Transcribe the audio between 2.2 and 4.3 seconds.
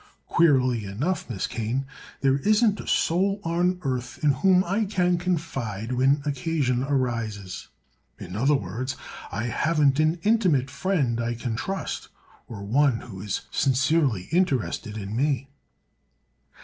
there isn't a soul on earth